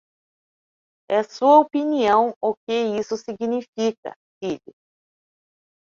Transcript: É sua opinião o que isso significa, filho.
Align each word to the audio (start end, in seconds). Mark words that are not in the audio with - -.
É 1.11 1.21
sua 1.21 1.59
opinião 1.59 2.33
o 2.41 2.55
que 2.65 2.73
isso 2.97 3.15
significa, 3.17 4.15
filho. 4.43 4.73